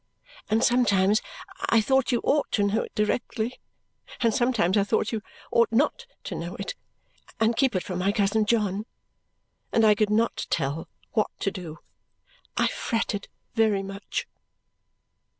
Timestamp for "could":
9.93-10.09